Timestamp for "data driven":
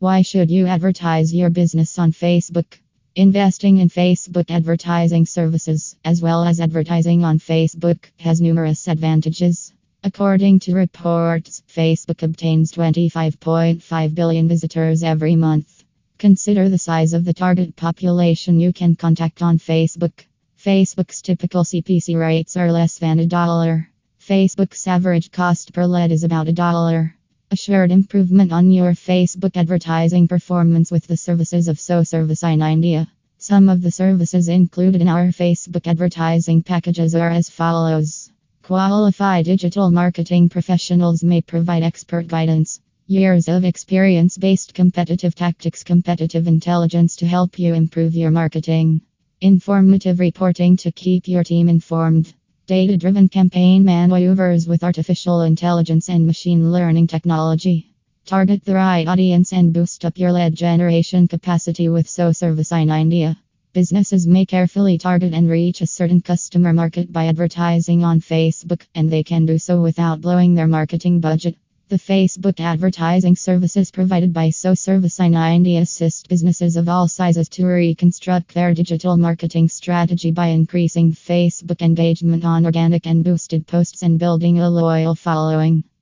52.70-53.28